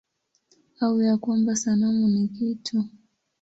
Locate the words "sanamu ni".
1.55-2.27